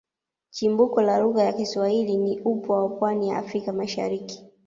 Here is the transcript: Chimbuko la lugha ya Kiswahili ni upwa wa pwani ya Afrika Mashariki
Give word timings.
Chimbuko 0.49 1.01
la 1.01 1.19
lugha 1.19 1.43
ya 1.43 1.53
Kiswahili 1.53 2.17
ni 2.17 2.39
upwa 2.39 2.83
wa 2.83 2.89
pwani 2.89 3.29
ya 3.29 3.37
Afrika 3.37 3.73
Mashariki 3.73 4.45